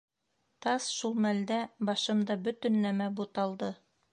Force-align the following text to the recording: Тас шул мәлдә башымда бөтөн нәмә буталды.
Тас 0.65 0.87
шул 0.99 1.13
мәлдә 1.25 1.59
башымда 1.91 2.39
бөтөн 2.49 2.81
нәмә 2.87 3.11
буталды. 3.21 3.71